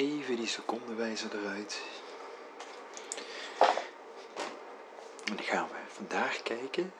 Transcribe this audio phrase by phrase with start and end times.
[0.00, 1.80] even die secondenwijzer eruit.
[5.24, 6.92] En dan gaan we vandaag kijken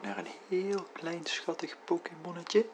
[0.00, 2.66] naar een heel klein schattig Pokémonnetje.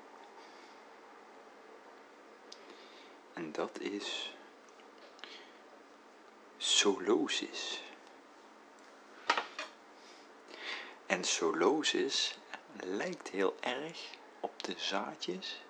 [3.33, 4.37] En dat is
[6.57, 7.83] Solosis.
[11.07, 12.39] En Solosis
[12.73, 15.65] lijkt heel erg op de zaadjes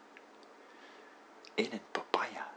[1.55, 2.53] in een papaya.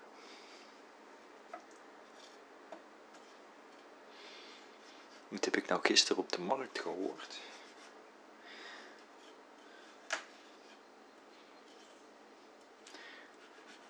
[5.29, 7.39] Dit heb ik nou gisteren op de markt gehoord.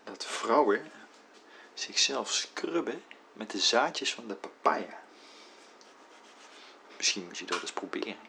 [0.03, 0.91] Dat vrouwen
[1.73, 3.03] zichzelf scrubben
[3.33, 5.03] met de zaadjes van de papaya.
[6.97, 8.19] Misschien moet je dat eens proberen.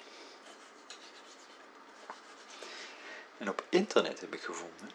[3.38, 4.90] En op internet heb ik gevonden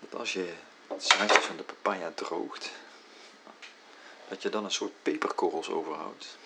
[0.00, 0.54] dat als je
[0.88, 2.70] de zaadjes van de papaya droogt,
[4.28, 6.38] dat je dan een soort peperkorrels overhoudt,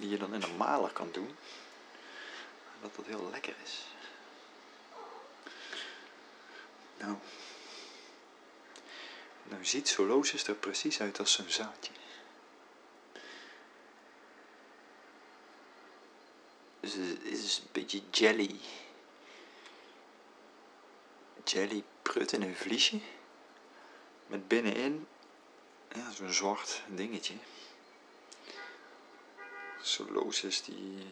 [0.00, 1.36] die je dan in een maler kan doen.
[2.64, 3.86] En dat dat heel lekker is.
[6.98, 7.16] Nou,
[9.42, 11.92] nou ziet Solosis er precies uit als zo'n zaadje.
[16.80, 18.60] Dus het is een beetje jelly.
[21.44, 23.00] Jelly prut in een vliesje.
[24.26, 25.06] Met binnenin
[25.94, 27.34] ja, zo'n zwart dingetje.
[29.82, 31.06] Solosis die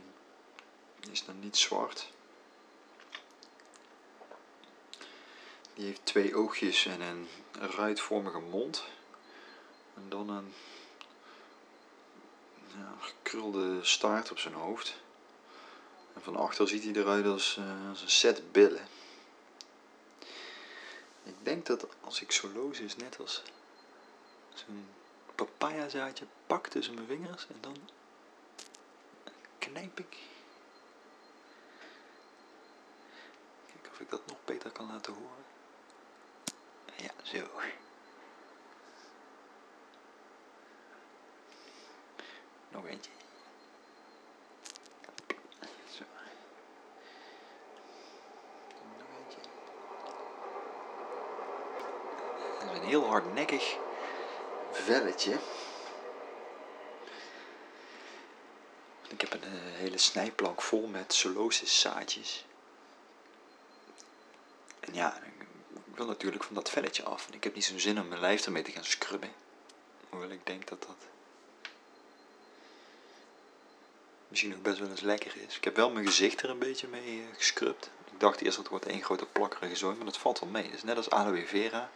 [1.10, 2.12] is dan niet zwart.
[5.74, 8.84] Die heeft twee oogjes en een ruitvormige mond.
[9.94, 10.54] En dan een
[12.76, 15.02] ja, gekrulde staart op zijn hoofd.
[16.14, 17.58] En van achter ziet hij eruit als,
[17.88, 18.88] als een set billen.
[21.22, 23.42] Ik denk dat als ik Solosis net als
[24.54, 24.88] zo'n
[25.34, 27.76] papayazaadje pak tussen mijn vingers en dan
[29.58, 30.18] knijp ik.
[33.66, 35.44] Kijk of ik dat nog beter kan laten horen.
[36.96, 37.48] Ja, zo.
[42.68, 43.10] Nog eentje.
[45.90, 46.04] Zo.
[48.98, 49.40] Nog eentje.
[52.72, 53.78] Is een heel hardnekkig
[54.84, 55.38] velletje.
[59.08, 62.44] Ik heb een uh, hele snijplank vol met solosis zaadjes.
[64.80, 65.16] En ja,
[65.74, 67.26] ik wil natuurlijk van dat velletje af.
[67.28, 69.32] En ik heb niet zo'n zin om mijn lijf ermee te gaan scrubben.
[70.08, 70.96] Hoewel ik denk dat dat
[74.28, 75.56] misschien nog best wel eens lekker is.
[75.56, 77.90] Ik heb wel mijn gezicht er een beetje mee uh, gescrubt.
[78.12, 80.64] Ik dacht eerst dat het wordt één grote plakkerige zooi, maar dat valt wel mee.
[80.64, 81.90] Het is net als aloe vera.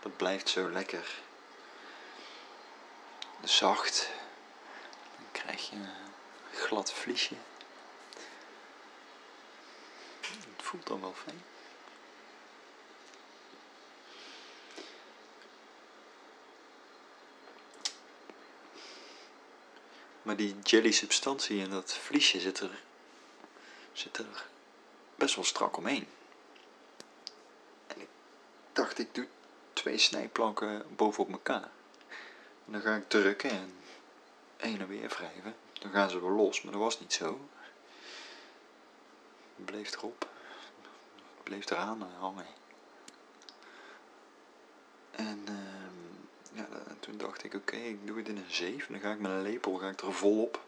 [0.00, 1.22] Dat blijft zo lekker
[3.44, 4.10] zacht.
[5.16, 5.88] Dan krijg je een
[6.52, 7.34] glad vliesje.
[10.20, 11.42] Het voelt dan wel fijn.
[20.22, 22.82] Maar die jelly substantie en dat vliesje zit er,
[23.92, 24.46] zit er
[25.14, 26.08] best wel strak omheen.
[27.86, 28.08] En ik
[28.72, 29.26] dacht, ik doe
[29.72, 31.70] twee snijplanken bovenop elkaar.
[32.70, 33.74] En dan ga ik drukken en
[34.56, 35.54] heen en weer wrijven.
[35.80, 37.40] Dan gaan ze wel los, maar dat was niet zo.
[39.56, 40.28] Het bleef erop.
[41.34, 42.46] Het bleef eraan hangen.
[45.10, 46.68] En uh, ja,
[47.00, 48.86] toen dacht ik, oké, ik doe het in een zeef.
[48.86, 50.60] Dan ga ik met een lepel ga ik er volop.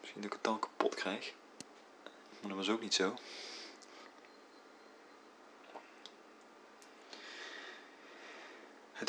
[0.00, 1.34] Misschien dat ik het dan kapot krijg.
[2.40, 3.14] Maar dat was ook niet zo.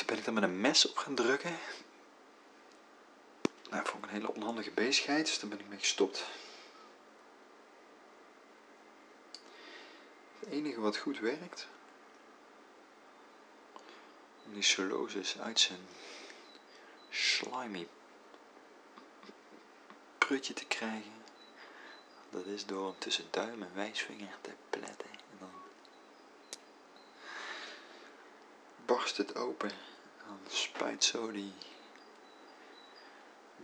[0.01, 1.57] Toen ben ik dan met een mes op gaan drukken.
[3.69, 6.25] Nou, vond ik een hele onhandige bezigheid, dus daar ben ik mee gestopt.
[10.39, 11.67] Het enige wat goed werkt,
[14.45, 15.87] om die solosis uit zijn
[17.09, 17.87] slimy
[20.17, 21.23] prutje te krijgen,
[22.29, 25.09] dat is door hem tussen duim en wijsvinger te pletten.
[25.09, 25.51] En dan
[28.85, 29.90] barst het open.
[30.51, 31.53] Spuit zo die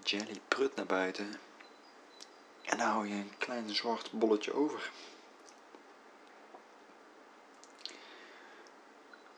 [0.03, 1.39] jelly prut naar buiten.
[2.63, 4.91] En dan hou je een klein zwart bolletje over.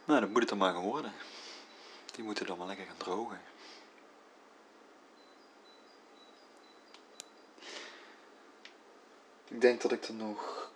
[0.06, 1.13] Nou, dan moet het dan maar geworden.
[2.12, 3.42] Die moeten dan maar lekker gaan drogen.
[9.48, 10.72] Ik denk dat ik er nog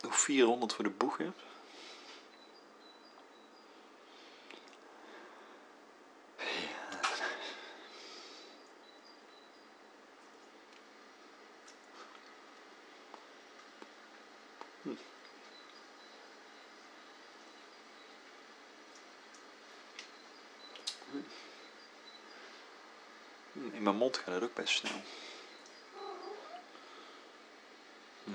[0.00, 1.18] nog 400 voor de boeg
[23.52, 25.00] In mijn mond gaat het ook best snel.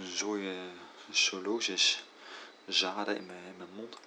[0.01, 0.55] Zooie
[1.11, 2.03] solosis
[2.67, 3.97] zaden in mijn, in mijn mond.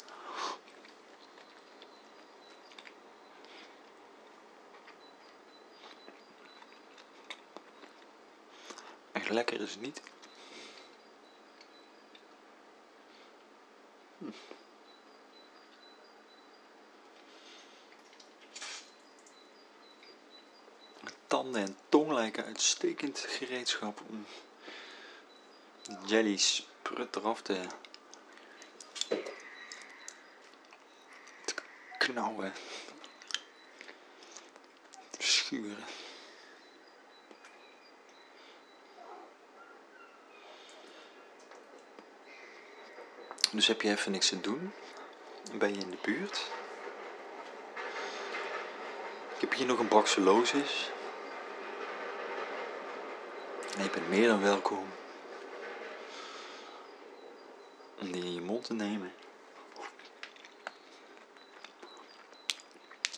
[9.13, 10.03] Echt lekker is het niet.
[14.19, 14.31] Hm.
[21.47, 24.27] Tanden en tong lijken uitstekend gereedschap om
[26.07, 27.61] jelly sprut eraf te,
[31.45, 31.55] te
[31.99, 32.53] knauwen,
[35.11, 35.85] te schuren.
[43.51, 44.73] Dus heb je even niks te doen,
[45.53, 46.47] ben je in de buurt.
[49.35, 50.91] Ik heb hier nog een bak Solozis.
[53.77, 54.87] En je bent meer dan welkom
[57.99, 59.13] om die in je mond te nemen.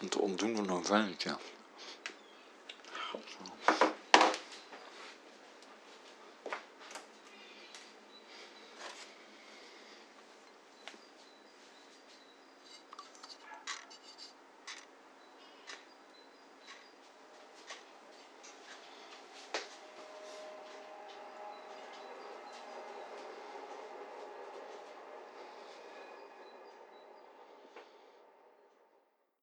[0.01, 1.37] Om te ontdoen van een vuiltje.